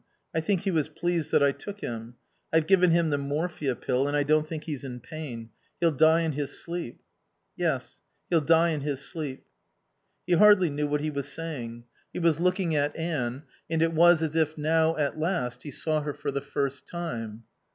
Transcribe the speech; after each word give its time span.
I 0.33 0.41
think 0.41 0.61
he 0.61 0.71
was 0.71 0.89
pleased 0.89 1.29
that 1.29 1.43
I 1.43 1.51
took 1.51 1.81
him... 1.81 2.15
I've 2.51 2.65
given 2.65 2.89
him 2.89 3.11
the 3.11 3.19
morphia 3.19 3.75
pill 3.75 4.07
and 4.07 4.17
I 4.17 4.23
don't 4.23 4.49
think 4.49 4.63
he's 4.63 4.83
in 4.83 4.99
pain. 4.99 5.51
He'll 5.79 5.91
die 5.91 6.21
in 6.21 6.31
his 6.31 6.59
sleep." 6.59 7.01
"Yes. 7.55 8.01
He'll 8.27 8.41
die 8.41 8.71
in 8.71 8.81
his 8.81 8.99
sleep." 9.01 9.45
He 10.25 10.33
hardly 10.33 10.71
knew 10.71 10.87
what 10.87 11.01
he 11.01 11.11
was 11.11 11.27
saying. 11.31 11.83
He 12.11 12.17
was 12.17 12.39
looking 12.39 12.75
at 12.75 12.95
Anne, 12.95 13.43
and 13.69 13.83
it 13.83 13.93
was 13.93 14.23
as 14.23 14.35
if 14.35 14.57
now, 14.57 14.97
at 14.97 15.19
last, 15.19 15.61
he 15.61 15.69
saw 15.69 16.01
her 16.01 16.15
for 16.15 16.31
the 16.31 16.41
first 16.41 16.87
time. 16.87 17.43